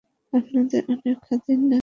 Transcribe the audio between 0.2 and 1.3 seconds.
আপনাদের অনেক